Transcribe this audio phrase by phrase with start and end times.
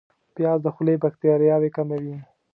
[0.35, 2.15] پیاز د خولې باکتریاوې کموي